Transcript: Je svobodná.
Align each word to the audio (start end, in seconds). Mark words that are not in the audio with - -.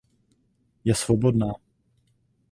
Je 0.83 0.95
svobodná. 0.97 1.53